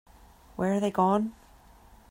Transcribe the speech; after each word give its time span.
Where 0.55 0.73
are 0.73 0.79
they 0.79 0.89
gone? 0.89 1.35